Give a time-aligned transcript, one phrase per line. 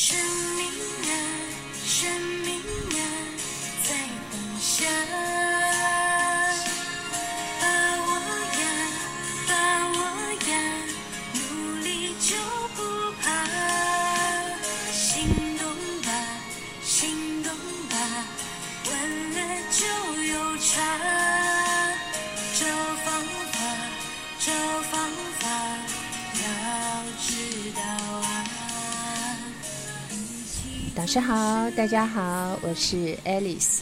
[0.00, 0.16] 生
[0.54, 0.64] 命
[1.10, 1.10] 啊，
[1.84, 2.08] 生
[31.08, 33.78] 导师好，大家好，我是 Alice。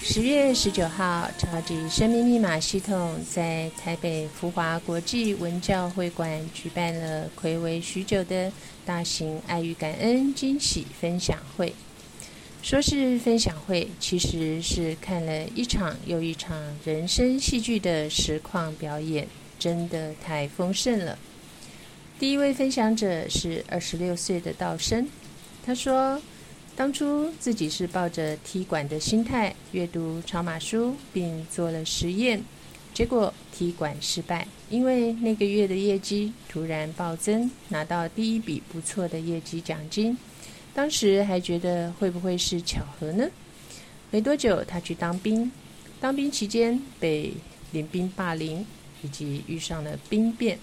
[0.00, 8.52] 十月十九号，超级生命密码系统在台北福华国际文教会馆举办了暌违许久的
[8.86, 11.74] 大型爱与感恩惊喜分享会。
[12.62, 19.26] 说是分享会，其实是看了一场又一场人生戏剧的实况表演，
[19.58, 21.18] 真的太丰盛了。
[22.20, 25.08] 第一位分享者是二十六岁的道生。
[25.64, 26.20] 他说
[26.74, 32.42] ：“当初自己是抱着踢馆的心态阅读超马书，并做了实验，
[32.94, 40.16] 结果踢馆失败，因为那个月的业绩突然暴增，拿到第一笔不错的业绩奖金。
[40.72, 43.28] 当时还觉得会不会是巧合呢？
[44.10, 45.52] 没多久，他去当兵，
[46.00, 47.32] 当兵期间被
[47.72, 48.64] 领兵霸凌，
[49.02, 50.58] 以及遇上了兵变。”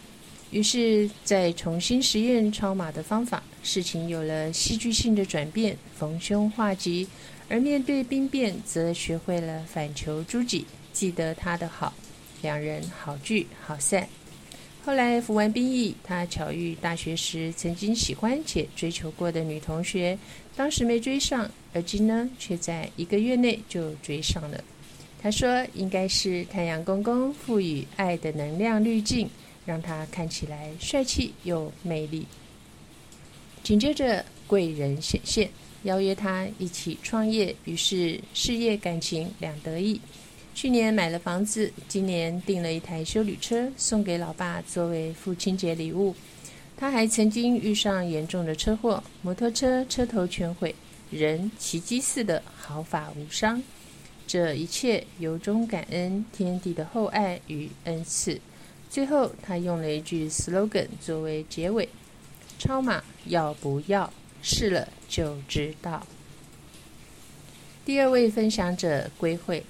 [0.50, 7.08] 于是，在重新实验超马的方法，事情有了戏剧性的转变，逢凶化吉。
[7.50, 11.94] 而面对兵变，则学会了反求诸己，记得他的好，
[12.42, 14.08] 两人好聚好散。
[14.84, 20.18] 后来服完兵役，他巧遇大学时曾经喜欢且追求过的女同学，
[20.56, 24.64] 当时没追上，而今呢，却在一个月内就追上了。
[25.22, 29.30] 他说，应该是太阳公公赋予爱的能量滤镜。
[29.68, 32.26] 让他看起来帅气又魅力。
[33.62, 35.50] 紧接着贵人显现，
[35.84, 40.00] 邀约他一起创业，于是事业感情两得意。
[40.56, 46.16] 去年买了房子，今年订了一台修旅车送给老爸作为父亲节礼物。
[46.78, 50.74] 他还曾经遇上严重的车祸，摩托车车头全毁，
[51.12, 53.62] 人奇迹似的毫发无伤。
[54.26, 58.40] 这一切由衷感恩天地的厚爱与恩赐。
[58.90, 61.88] 最后，他用了一句 slogan 作为结尾
[62.58, 64.12] ：“超马要不要
[64.42, 66.08] 试了就知道。”
[67.86, 69.64] 第二位分享者归会，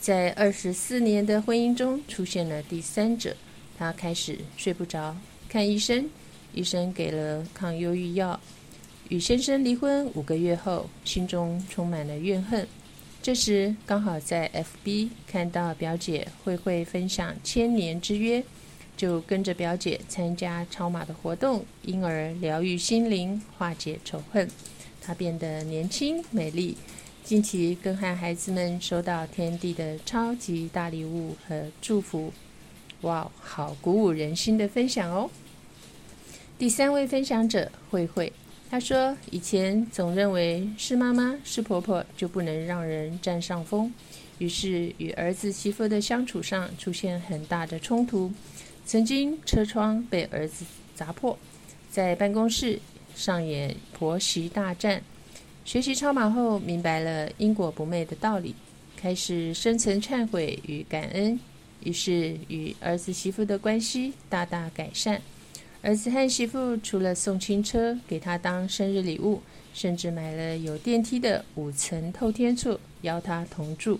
[0.00, 3.36] 在二十四年的婚姻中出现了第三者，
[3.78, 5.16] 他开始睡不着，
[5.48, 6.10] 看医生，
[6.52, 8.40] 医生给了抗忧郁药。
[9.08, 12.66] 与先生离婚五个月后，心中充满了怨恨。
[13.22, 14.50] 这时刚好在
[14.84, 18.42] FB 看到表姐慧慧分享千年之约。
[19.02, 24.48] 就跟着表姐参加超马的活动，因而疗愈心灵，化解仇恨。
[25.00, 26.76] 她变得年轻美丽。
[27.24, 32.32] 近期更和孩子们收到天地的超级大礼物和祝福，
[33.00, 35.28] 哇，好鼓舞人心的分享哦！
[36.56, 38.32] 第三位分享者慧慧，
[38.70, 43.92] 她说以前总认为是妈妈是婆婆就不能让人占上风，
[44.38, 48.30] 于是与儿子媳妇的相处上出现很大的冲突。
[48.84, 51.38] 曾经车窗被儿子砸破，
[51.90, 52.78] 在办公室
[53.14, 55.02] 上演婆媳大战。
[55.64, 58.54] 学习超马后，明白了因果不昧的道理，
[58.96, 61.38] 开始深层忏悔与感恩，
[61.84, 65.22] 于是与儿子媳妇的关系大大改善。
[65.80, 69.40] 儿子和媳妇除了送亲车给他当生日礼物，
[69.72, 73.98] 甚至买了有电梯的五层透天厝，邀他同住。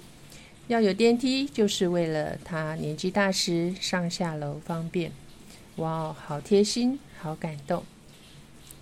[0.73, 5.13] 要有电梯，就是为了他年纪大时上下楼方便。
[5.77, 7.85] 哇，好贴心，好感动。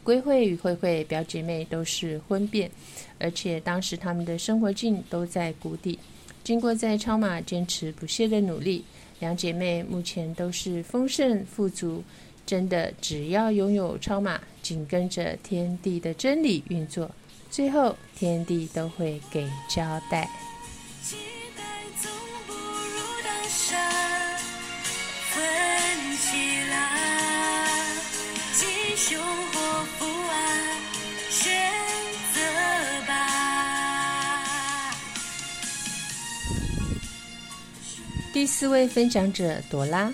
[0.04, 2.70] 归慧与慧慧表姐妹都是婚变，
[3.18, 5.98] 而且当时他们的生活境都在谷底。
[6.44, 8.84] 经过在超马坚持不懈的努力，
[9.18, 12.04] 两姐妹目前都是丰盛富足。
[12.46, 17.10] 真的，只要拥有超马，紧跟着天地的真理运作，
[17.50, 20.30] 最后天地都会给交代。
[38.32, 40.10] 第四位分享者朵拉，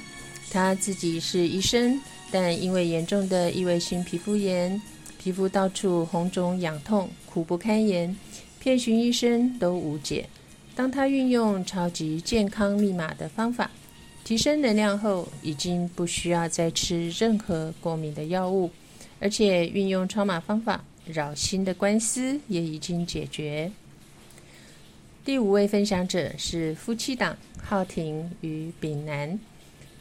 [0.51, 2.01] 她自己是医生，
[2.31, 4.81] 但因为严重的异位性皮肤炎，
[5.23, 8.17] 皮肤到处红肿痒痛，苦不堪言，
[8.59, 10.29] 遍寻医生都无解。
[10.75, 13.71] 当她运用超级健康密码的方法，
[14.27, 18.69] 提升能量后，已经不需要再吃任何过敏的药物，
[19.21, 23.71] 而且运用超码方法，扰心的官司也已经解决。
[25.25, 29.39] 第五位分享者是夫妻档浩庭与炳南。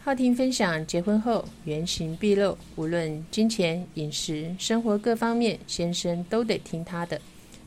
[0.04, 7.22] 浩庭分享结婚后原形毕露，无论金钱、饮食、生活各方面，先生都得听她的。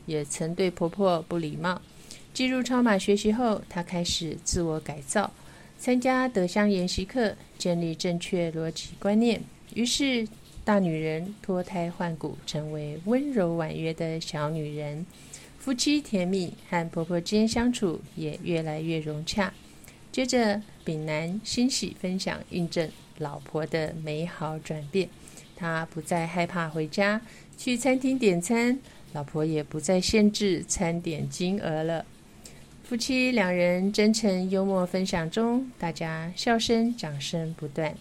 [0.05, 1.81] 也曾对婆婆不礼貌。
[2.33, 5.31] 进入超马学习后，她开始自我改造，
[5.79, 9.41] 参加德香研习课，建立正确逻辑观念。
[9.73, 10.27] 于是，
[10.65, 15.05] 大女人脱胎换骨，成为温柔婉约的小女人。
[15.57, 19.53] 夫妻甜蜜，和婆婆间相处也越来越融洽。
[20.11, 25.07] 接着，丙南欣喜分享印证老婆的美好转变。
[25.55, 27.21] 他不再害怕回家
[27.57, 28.77] 去餐厅点餐，
[29.13, 32.05] 老婆也不再限制餐点金额了。
[32.89, 37.95] 夫妻两人真诚幽默分享中，大家笑声、掌声不断。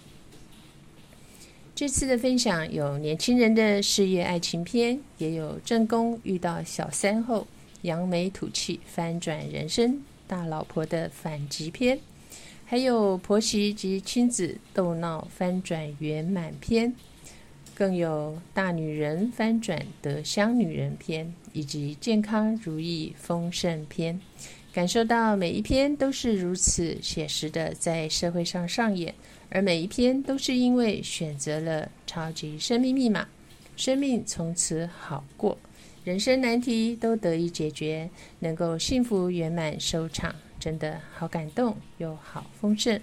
[1.74, 7.46] 这次的分享有年轻人的事业爱情篇，也有正宫遇到小三后
[7.82, 11.98] 扬眉吐气、翻转人生大老婆的反击篇，
[12.64, 16.94] 还有婆媳及亲子斗闹翻转圆满篇。
[17.74, 24.18] 更有大女人翻转得香女人篇，以及健康如意丰盛篇，
[24.78, 29.12] 感受到每一篇都是如此写实的在社会上上演，
[29.50, 33.26] 而每一篇都是因为选择了超级生命密码，
[33.76, 35.58] 生命从此好过，
[36.04, 38.08] 人生难题都得以解决，
[38.38, 43.00] 能够幸福圆满收场，真的好感动又好丰盛。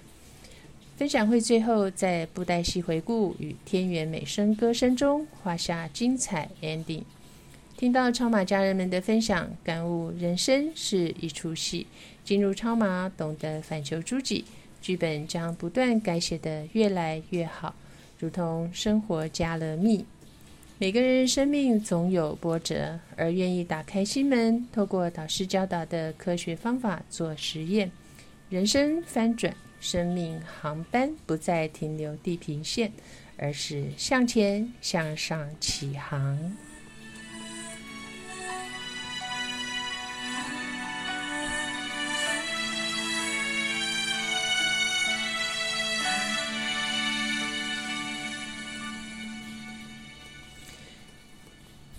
[0.95, 7.03] 分享会最后在布袋戏回顾与天元美声歌声中画下精彩 ending。
[7.77, 11.85] 听到超马家人们的分享，感悟人生是一出戏。
[12.23, 14.45] 进入超马，懂得反求诸己，
[14.81, 17.75] 剧本将不断改写的越来越好，
[18.17, 20.05] 如同生活加了蜜。
[20.77, 27.91] 每个人生命总有波折，而愿意打开心门，透过导师教导的科学方法做实验，
[28.49, 29.53] 人生翻转。
[29.81, 32.91] 生命航班不再停留地平线，
[33.37, 36.55] 而是向前向上起航。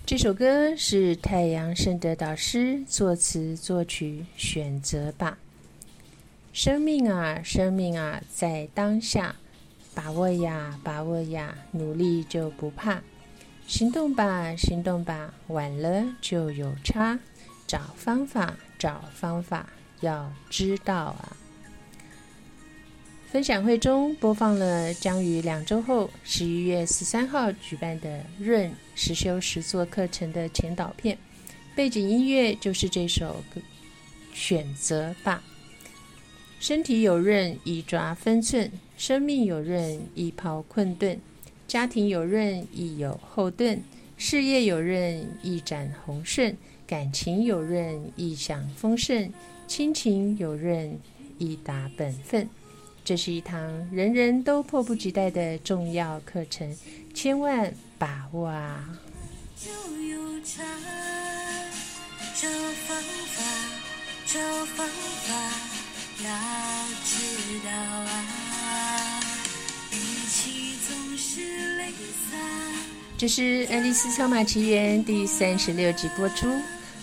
[0.07, 5.37] 这首歌是太阳圣德导师作词作曲选择吧。
[6.53, 9.35] 生命啊，生命啊，在当下，
[9.93, 13.01] 把握呀，把握呀，努力就不怕，
[13.67, 17.19] 行动吧，行动吧，晚了就有差，
[17.67, 19.67] 找方法，找方法，
[19.99, 21.35] 要知道啊。
[23.29, 31.17] 分享会中播放了将于两周后，十一月十三号举办的润实修实作课程的前导片，
[31.75, 33.59] 背景音乐就是这首歌
[34.33, 35.43] 《选择吧》。
[36.61, 41.17] 身体有润，易抓分寸；生命有润，易抛困顿；
[41.67, 43.77] 家庭有润，易有后盾；
[44.15, 46.55] 事业有润，易展宏盛；
[46.87, 49.29] 感情有润，易享丰盛；
[49.67, 50.97] 亲情有润，
[51.37, 52.49] 易达本分。
[53.07, 53.57] 这是一堂
[53.89, 56.75] 人人都迫不及待的重要课程，
[57.13, 58.83] 千万把握啊！
[59.55, 59.71] 就
[60.03, 60.61] 有找
[62.85, 63.43] 方法，
[64.25, 64.37] 找
[64.75, 65.33] 方法。
[66.21, 66.29] 要
[67.05, 67.15] 知
[67.65, 69.21] 道啊，
[70.85, 71.85] 总是泪
[72.29, 72.35] 洒。
[73.17, 76.49] 这是《爱丽丝超马奇缘》第三十六集播出，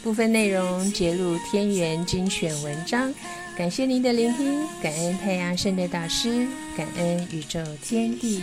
[0.03, 3.11] 部分内容节录天元精选文章。
[3.57, 6.47] 感谢您的聆听，感恩太阳圣的导师，
[6.77, 8.43] 感恩宇宙天地。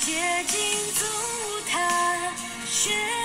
[0.00, 0.12] 竭
[0.46, 0.58] 尽
[0.94, 1.04] 足
[1.68, 3.15] 踏。